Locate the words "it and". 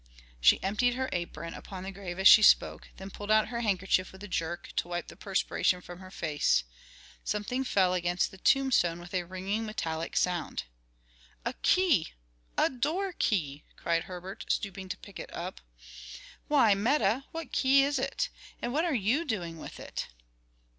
17.99-18.73